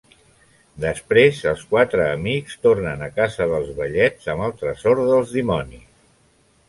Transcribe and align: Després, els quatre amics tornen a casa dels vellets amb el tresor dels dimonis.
Després, 0.85 1.41
els 1.51 1.65
quatre 1.73 2.07
amics 2.15 2.57
tornen 2.67 3.03
a 3.09 3.11
casa 3.19 3.47
dels 3.55 3.69
vellets 3.81 4.33
amb 4.35 4.47
el 4.47 4.57
tresor 4.63 5.03
dels 5.11 5.37
dimonis. 5.39 5.85